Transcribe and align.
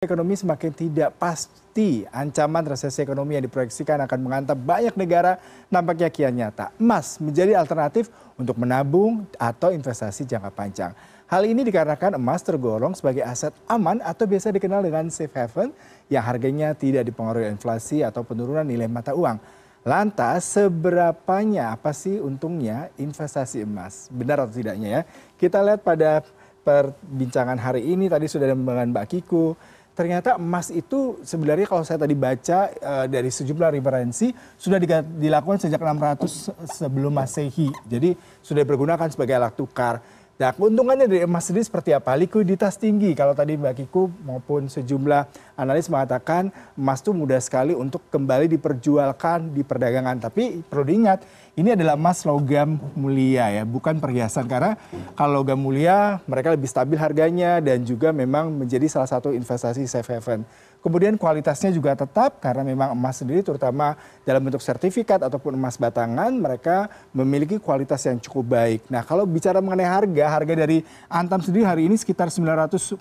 ekonomi 0.00 0.32
semakin 0.32 0.72
tidak 0.72 1.12
pasti 1.20 2.08
ancaman 2.08 2.64
resesi 2.64 3.04
ekonomi 3.04 3.36
yang 3.36 3.44
diproyeksikan 3.44 4.00
akan 4.08 4.18
menghantam 4.24 4.56
banyak 4.56 4.96
negara 4.96 5.36
nampaknya 5.68 6.08
kian 6.08 6.32
nyata. 6.32 6.72
Emas 6.80 7.20
menjadi 7.20 7.52
alternatif 7.52 8.08
untuk 8.40 8.56
menabung 8.56 9.28
atau 9.36 9.68
investasi 9.68 10.24
jangka 10.24 10.56
panjang. 10.56 10.96
Hal 11.28 11.44
ini 11.44 11.68
dikarenakan 11.68 12.16
emas 12.16 12.40
tergolong 12.40 12.96
sebagai 12.96 13.20
aset 13.28 13.52
aman 13.68 14.00
atau 14.00 14.24
biasa 14.24 14.56
dikenal 14.56 14.80
dengan 14.88 15.12
safe 15.12 15.36
haven 15.36 15.68
yang 16.08 16.24
harganya 16.24 16.72
tidak 16.72 17.04
dipengaruhi 17.04 17.52
inflasi 17.52 18.00
atau 18.00 18.24
penurunan 18.24 18.64
nilai 18.64 18.88
mata 18.88 19.12
uang. 19.12 19.36
Lantas 19.84 20.48
seberapanya 20.48 21.76
apa 21.76 21.92
sih 21.92 22.16
untungnya 22.16 22.88
investasi 22.96 23.68
emas? 23.68 24.08
Benar 24.08 24.48
atau 24.48 24.64
tidaknya 24.64 24.88
ya? 24.88 25.02
Kita 25.36 25.60
lihat 25.60 25.84
pada 25.84 26.24
perbincangan 26.64 27.60
hari 27.60 27.84
ini 27.84 28.08
tadi 28.08 28.28
sudah 28.28 28.48
ada 28.48 28.56
dengan 28.56 28.88
Mbak 28.96 29.06
Kiku 29.12 29.56
ternyata 30.00 30.40
emas 30.40 30.72
itu 30.72 31.20
sebenarnya 31.20 31.68
kalau 31.68 31.84
saya 31.84 32.00
tadi 32.00 32.16
baca 32.16 32.72
dari 33.04 33.28
sejumlah 33.28 33.76
referensi 33.76 34.32
sudah 34.56 34.80
dilakukan 35.04 35.60
sejak 35.60 35.76
600 35.76 36.80
sebelum 36.80 37.12
masehi. 37.12 37.68
Jadi 37.84 38.16
sudah 38.40 38.64
dipergunakan 38.64 39.12
sebagai 39.12 39.36
alat 39.36 39.52
tukar. 39.52 40.00
Nah 40.40 40.56
keuntungannya 40.56 41.04
dari 41.04 41.20
emas 41.20 41.44
sendiri 41.44 41.68
seperti 41.68 41.92
apa? 41.92 42.16
Likuiditas 42.16 42.80
tinggi 42.80 43.12
kalau 43.12 43.36
tadi 43.36 43.60
mbak 43.60 43.76
kiku 43.84 44.08
maupun 44.24 44.72
sejumlah 44.72 45.49
analis 45.60 45.92
mengatakan 45.92 46.48
emas 46.74 47.04
itu 47.04 47.12
mudah 47.12 47.36
sekali 47.36 47.76
untuk 47.76 48.00
kembali 48.08 48.48
diperjualkan 48.56 49.52
di 49.52 49.60
perdagangan. 49.60 50.16
Tapi 50.16 50.64
perlu 50.64 50.84
diingat 50.88 51.20
ini 51.60 51.76
adalah 51.76 52.00
emas 52.00 52.24
logam 52.24 52.80
mulia 52.96 53.52
ya 53.52 53.62
bukan 53.68 54.00
perhiasan. 54.00 54.48
Karena 54.48 54.80
kalau 55.12 55.44
logam 55.44 55.60
mulia 55.60 56.16
mereka 56.24 56.56
lebih 56.56 56.66
stabil 56.66 56.96
harganya 56.96 57.60
dan 57.60 57.84
juga 57.84 58.14
memang 58.16 58.48
menjadi 58.48 58.88
salah 58.88 59.10
satu 59.10 59.36
investasi 59.36 59.84
safe 59.84 60.08
haven. 60.08 60.46
Kemudian 60.80 61.20
kualitasnya 61.20 61.76
juga 61.76 61.92
tetap 61.92 62.40
karena 62.40 62.64
memang 62.64 62.96
emas 62.96 63.20
sendiri 63.20 63.44
terutama 63.44 64.00
dalam 64.24 64.40
bentuk 64.40 64.64
sertifikat 64.64 65.20
ataupun 65.20 65.52
emas 65.52 65.76
batangan 65.76 66.32
mereka 66.32 66.88
memiliki 67.12 67.60
kualitas 67.60 68.00
yang 68.08 68.16
cukup 68.16 68.56
baik. 68.56 68.80
Nah 68.88 69.04
kalau 69.04 69.28
bicara 69.28 69.60
mengenai 69.60 69.84
harga 69.84 70.24
harga 70.30 70.54
dari 70.56 70.80
antam 71.12 71.44
sendiri 71.44 71.68
hari 71.68 71.82
ini 71.84 72.00
sekitar 72.00 72.32
940 72.32 72.96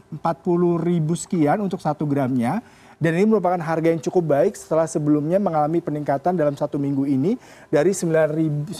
ribu 0.83 1.13
sekian 1.15 1.63
untuk 1.63 1.79
satu 1.79 2.03
gramnya 2.03 2.48
dan 2.99 3.11
ini 3.15 3.23
merupakan 3.31 3.55
harga 3.63 3.95
yang 3.95 4.03
cukup 4.03 4.23
baik 4.35 4.59
setelah 4.59 4.83
sebelumnya 4.83 5.39
mengalami 5.39 5.79
peningkatan 5.79 6.35
dalam 6.35 6.51
satu 6.59 6.75
minggu 6.75 7.07
ini 7.07 7.39
dari 7.71 7.95
930 7.95 8.75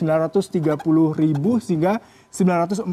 ribu 1.16 1.52
sehingga 1.64 2.04
943 2.28 2.92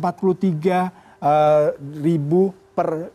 ribu 1.99 2.55
per 2.77 3.11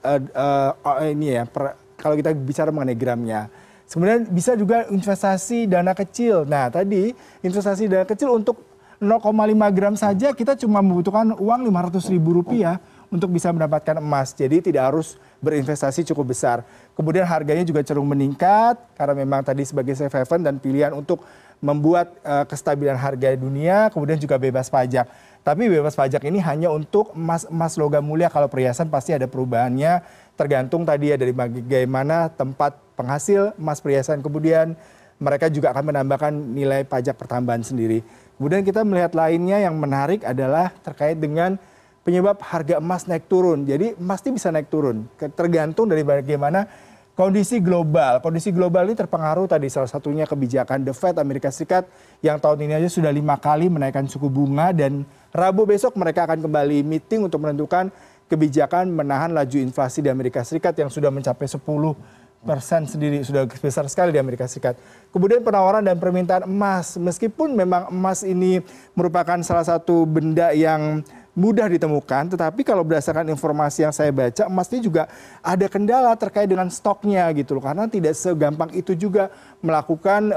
ini 1.08 1.40
ya 1.40 1.48
kalau 1.96 2.18
kita 2.20 2.36
bicara 2.36 2.74
mengenai 2.74 2.98
gramnya. 3.00 3.48
Kemudian 3.88 4.24
bisa 4.32 4.56
juga 4.56 4.88
investasi 4.88 5.68
dana 5.68 5.92
kecil. 5.92 6.48
Nah 6.48 6.72
tadi 6.72 7.12
investasi 7.44 7.92
dana 7.92 8.08
kecil 8.08 8.32
untuk 8.36 8.64
0,5 9.02 9.76
gram 9.76 9.96
saja 9.98 10.32
kita 10.32 10.54
cuma 10.60 10.80
membutuhkan 10.80 11.34
uang 11.36 11.62
500 11.68 12.14
ribu 12.14 12.40
rupiah 12.40 12.78
untuk 13.12 13.28
bisa 13.28 13.52
mendapatkan 13.52 14.00
emas. 14.00 14.32
Jadi 14.32 14.72
tidak 14.72 14.96
harus 14.96 15.20
berinvestasi 15.44 16.08
cukup 16.16 16.32
besar. 16.32 16.64
Kemudian 16.96 17.28
harganya 17.28 17.68
juga 17.68 17.84
cenderung 17.84 18.08
meningkat 18.08 18.80
karena 18.96 19.14
memang 19.20 19.44
tadi 19.44 19.68
sebagai 19.68 19.94
safe 20.00 20.16
haven 20.16 20.48
dan 20.48 20.56
pilihan 20.58 20.96
untuk 20.96 21.22
membuat 21.62 22.18
kestabilan 22.50 22.98
harga 22.98 23.38
dunia 23.38 23.94
kemudian 23.94 24.18
juga 24.18 24.40
bebas 24.40 24.72
pajak. 24.72 25.06
Tapi 25.46 25.70
bebas 25.70 25.94
pajak 25.94 26.26
ini 26.26 26.42
hanya 26.42 26.72
untuk 26.72 27.14
emas 27.14 27.46
emas 27.46 27.76
logam 27.78 28.02
mulia. 28.02 28.32
Kalau 28.32 28.48
perhiasan 28.48 28.90
pasti 28.90 29.12
ada 29.14 29.28
perubahannya. 29.28 30.02
Tergantung 30.40 30.88
tadi 30.88 31.14
ya 31.14 31.20
dari 31.22 31.36
bagaimana 31.36 32.32
tempat 32.34 32.80
penghasil 32.98 33.54
emas 33.60 33.78
perhiasan. 33.84 34.24
Kemudian 34.26 34.74
mereka 35.22 35.54
juga 35.54 35.70
akan 35.70 35.94
menambahkan 35.94 36.34
nilai 36.34 36.82
pajak 36.82 37.14
pertambahan 37.14 37.62
sendiri. 37.62 38.02
Kemudian 38.42 38.66
kita 38.66 38.82
melihat 38.82 39.14
lainnya 39.14 39.62
yang 39.62 39.78
menarik 39.78 40.26
adalah 40.26 40.74
terkait 40.82 41.22
dengan 41.22 41.62
penyebab 42.02 42.42
harga 42.42 42.82
emas 42.82 43.06
naik 43.06 43.30
turun. 43.30 43.66
Jadi 43.66 43.98
emas 43.98 44.22
bisa 44.22 44.50
naik 44.50 44.70
turun. 44.70 45.06
Tergantung 45.18 45.90
dari 45.90 46.02
bagaimana 46.02 46.66
kondisi 47.14 47.62
global. 47.62 48.24
Kondisi 48.24 48.50
global 48.50 48.90
ini 48.90 48.98
terpengaruh 48.98 49.46
tadi 49.46 49.70
salah 49.70 49.90
satunya 49.90 50.26
kebijakan 50.26 50.82
the 50.82 50.94
fed 50.96 51.18
amerika 51.22 51.54
serikat 51.54 51.86
yang 52.26 52.42
tahun 52.42 52.66
ini 52.66 52.82
saja 52.82 52.90
sudah 52.90 53.12
lima 53.14 53.38
kali 53.38 53.70
menaikkan 53.70 54.10
suku 54.10 54.32
bunga 54.32 54.74
dan 54.74 55.06
rabu 55.30 55.68
besok 55.70 55.94
mereka 56.00 56.26
akan 56.26 56.42
kembali 56.42 56.82
meeting 56.82 57.28
untuk 57.28 57.44
menentukan 57.44 57.94
kebijakan 58.32 58.88
menahan 58.90 59.36
laju 59.36 59.60
inflasi 59.60 60.00
di 60.00 60.08
amerika 60.08 60.40
serikat 60.42 60.72
yang 60.80 60.88
sudah 60.88 61.12
mencapai 61.12 61.52
sepuluh 61.52 61.94
persen 62.42 62.90
sendiri 62.90 63.22
sudah 63.22 63.46
besar 63.46 63.86
sekali 63.86 64.10
di 64.10 64.18
amerika 64.18 64.50
serikat. 64.50 64.74
Kemudian 65.14 65.46
penawaran 65.46 65.86
dan 65.86 66.02
permintaan 66.02 66.50
emas. 66.50 66.98
Meskipun 66.98 67.54
memang 67.54 67.94
emas 67.94 68.26
ini 68.26 68.66
merupakan 68.98 69.38
salah 69.46 69.62
satu 69.62 70.10
benda 70.10 70.50
yang 70.58 71.06
mudah 71.32 71.72
ditemukan 71.72 72.36
tetapi 72.36 72.68
kalau 72.68 72.84
berdasarkan 72.84 73.24
informasi 73.32 73.88
yang 73.88 73.96
saya 73.96 74.12
baca 74.12 74.52
emas 74.52 74.68
ini 74.68 74.84
juga 74.84 75.08
ada 75.40 75.64
kendala 75.72 76.12
terkait 76.20 76.44
dengan 76.52 76.68
stoknya 76.68 77.24
gitu 77.32 77.56
loh. 77.56 77.64
Karena 77.64 77.88
tidak 77.88 78.20
segampang 78.20 78.68
itu 78.76 78.92
juga 79.00 79.32
melakukan 79.64 80.28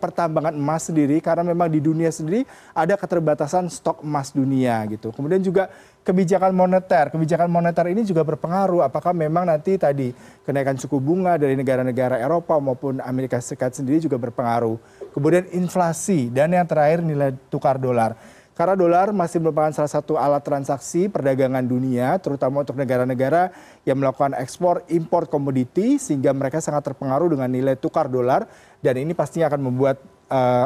pertambangan 0.00 0.56
emas 0.56 0.88
sendiri 0.88 1.20
karena 1.20 1.44
memang 1.44 1.68
di 1.68 1.80
dunia 1.84 2.08
sendiri 2.08 2.48
ada 2.72 2.96
keterbatasan 2.96 3.68
stok 3.68 4.00
emas 4.00 4.32
dunia 4.32 4.80
gitu. 4.88 5.12
Kemudian 5.12 5.44
juga 5.44 5.68
kebijakan 6.04 6.56
moneter. 6.56 7.12
Kebijakan 7.12 7.48
moneter 7.52 7.84
ini 7.92 8.00
juga 8.04 8.24
berpengaruh. 8.24 8.80
Apakah 8.80 9.12
memang 9.12 9.44
nanti 9.44 9.76
tadi 9.76 10.12
kenaikan 10.44 10.80
suku 10.80 10.96
bunga 11.00 11.36
dari 11.36 11.52
negara 11.52 11.84
negara 11.84 12.16
eropa 12.16 12.56
maupun 12.56 13.00
amerika 13.04 13.36
serikat 13.44 13.76
sendiri 13.76 14.00
juga 14.00 14.16
berpengaruh? 14.16 14.80
Kemudian 15.12 15.52
inflasi 15.52 16.32
dan 16.32 16.52
yang 16.56 16.64
terakhir 16.64 17.04
nilai 17.04 17.36
tukar 17.52 17.76
dolar 17.76 18.16
karena 18.54 18.78
dolar 18.78 19.10
masih 19.10 19.42
merupakan 19.42 19.74
salah 19.74 19.90
satu 19.90 20.14
alat 20.14 20.38
transaksi 20.46 21.10
perdagangan 21.10 21.66
dunia 21.66 22.14
terutama 22.22 22.62
untuk 22.62 22.78
negara 22.78 23.02
negara 23.02 23.50
yang 23.82 23.98
melakukan 23.98 24.30
ekspor 24.38 24.86
import 24.86 25.26
komoditi 25.26 25.98
sehingga 25.98 26.30
mereka 26.30 26.62
sangat 26.62 26.86
terpengaruh 26.86 27.34
dengan 27.34 27.50
nilai 27.50 27.74
tukar 27.74 28.06
dolar. 28.06 28.46
Dan 28.78 29.02
ini 29.02 29.10
pastinya 29.10 29.50
akan 29.50 29.58
membuat 29.58 29.98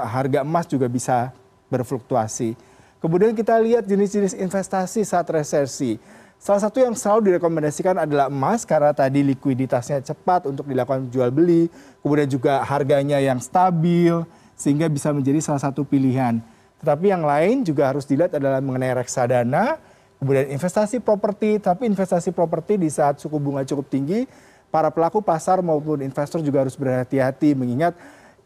harga 0.04 0.44
emas 0.44 0.68
juga 0.68 0.84
bisa 0.84 1.32
berfluktuasi. 1.72 2.52
Kemudian 3.00 3.32
kita 3.32 3.56
lihat 3.56 3.88
jenis 3.88 4.12
jenis 4.12 4.34
investasi 4.36 5.00
saat 5.08 5.24
resesi. 5.32 5.96
Salah 6.38 6.62
satu 6.62 6.84
yang 6.84 6.92
selalu 6.92 7.32
direkomendasikan 7.34 7.98
adalah 7.98 8.28
emas 8.28 8.68
karena 8.68 8.92
tadi 8.92 9.24
likuiditasnya 9.24 10.04
cepat 10.04 10.46
untuk 10.46 10.70
dilakukan 10.70 11.10
jual 11.10 11.34
beli 11.34 11.66
kemudian 11.98 12.30
juga 12.30 12.62
harganya 12.62 13.18
yang 13.18 13.42
stabil 13.42 14.22
sehingga 14.54 14.86
bisa 14.86 15.10
menjadi 15.10 15.42
salah 15.42 15.58
satu 15.58 15.82
pilihan 15.82 16.38
tetapi 16.82 17.10
yang 17.10 17.26
lain 17.26 17.66
juga 17.66 17.90
harus 17.90 18.06
dilihat 18.06 18.34
adalah 18.38 18.62
mengenai 18.62 18.94
reksadana 18.94 19.78
kemudian 20.18 20.50
investasi 20.50 20.98
properti. 21.02 21.58
Tapi 21.62 21.86
investasi 21.86 22.30
properti 22.34 22.78
di 22.78 22.90
saat 22.90 23.18
suku 23.22 23.38
bunga 23.38 23.62
cukup 23.66 23.86
tinggi 23.90 24.26
para 24.68 24.92
pelaku 24.92 25.22
pasar 25.24 25.64
maupun 25.64 26.04
investor 26.04 26.44
juga 26.44 26.66
harus 26.66 26.76
berhati 26.76 27.18
hati 27.18 27.56
mengingat 27.56 27.96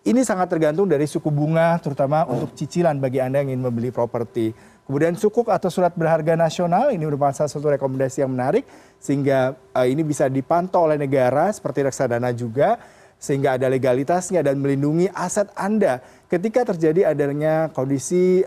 ini 0.02 0.26
sangat 0.26 0.50
tergantung 0.50 0.90
dari 0.90 1.06
suku 1.06 1.30
bunga 1.30 1.78
terutama 1.78 2.26
untuk 2.26 2.58
cicilan 2.58 2.98
bagi 2.98 3.22
anda 3.22 3.38
yang 3.38 3.54
ingin 3.54 3.62
membeli 3.70 3.94
properti. 3.94 4.50
Kemudian 4.82 5.14
sukuk 5.14 5.46
atau 5.46 5.70
surat 5.70 5.94
berharga 5.94 6.34
nasional 6.34 6.90
ini 6.90 7.06
merupakan 7.06 7.30
salah 7.30 7.46
satu 7.54 7.70
rekomendasi 7.70 8.26
yang 8.26 8.34
menarik 8.34 8.66
sehingga 8.98 9.54
ini 9.86 10.02
bisa 10.02 10.26
dipantau 10.26 10.90
oleh 10.90 10.98
negara 10.98 11.54
seperti 11.54 11.86
reksadana 11.86 12.34
juga 12.34 12.82
sehingga 13.22 13.54
ada 13.54 13.70
legalitasnya 13.70 14.42
dan 14.42 14.58
melindungi 14.58 15.06
aset 15.14 15.46
anda 15.54 16.02
ketika 16.26 16.66
terjadi 16.74 17.14
adanya 17.14 17.70
kondisi 17.70 18.42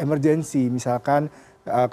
emergensi 0.00 0.72
misalkan 0.72 1.28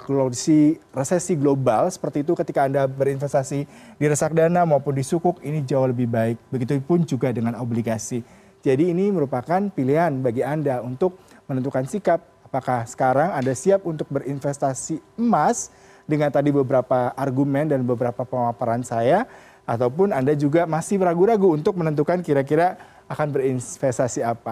kondisi 0.04 0.76
resesi 0.92 1.32
global 1.36 1.88
seperti 1.88 2.20
itu 2.20 2.36
ketika 2.36 2.68
anda 2.68 2.84
berinvestasi 2.84 3.60
di 3.96 4.04
reksadana 4.04 4.68
maupun 4.68 4.92
di 4.92 5.04
sukuk 5.04 5.40
ini 5.40 5.64
jauh 5.64 5.88
lebih 5.88 6.08
baik. 6.12 6.36
Begitupun 6.52 7.08
juga 7.08 7.32
dengan 7.32 7.56
obligasi. 7.56 8.20
Jadi 8.62 8.92
ini 8.92 9.10
merupakan 9.10 9.58
pilihan 9.72 10.12
bagi 10.22 10.44
anda 10.44 10.84
untuk 10.84 11.18
menentukan 11.50 11.88
sikap 11.88 12.22
apakah 12.46 12.84
sekarang 12.84 13.32
anda 13.32 13.56
siap 13.56 13.82
untuk 13.88 14.06
berinvestasi 14.12 15.00
emas 15.18 15.72
dengan 16.04 16.28
tadi 16.28 16.52
beberapa 16.52 17.10
argumen 17.16 17.72
dan 17.72 17.80
beberapa 17.82 18.22
pemaparan 18.22 18.84
saya 18.84 19.24
ataupun 19.64 20.10
anda 20.10 20.34
juga 20.34 20.66
masih 20.66 20.98
ragu 20.98 21.22
ragu 21.22 21.48
untuk 21.54 21.78
menentukan 21.78 22.20
kira 22.20 22.42
kira 22.42 22.74
akan 23.06 23.28
berinvestasi 23.30 24.26
apa 24.26 24.50